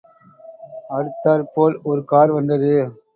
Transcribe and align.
அடுத்தாற்போல் 0.95 1.75
ஒருகார் 1.83 2.33
வந்தது. 2.37 2.73